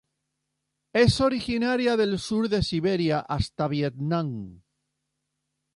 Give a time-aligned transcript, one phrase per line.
[0.93, 4.63] Es originaria del sur de Siberia hasta Vietnam.